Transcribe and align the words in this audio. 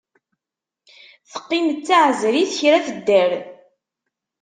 Teqqim 1.31 1.65
d 1.75 1.77
taεeẓrit 1.87 2.51
kra 2.59 2.79
tedder. 2.85 3.31